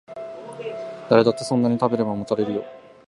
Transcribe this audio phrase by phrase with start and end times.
[1.11, 2.65] 誰だってそんなに食べればもたれるよ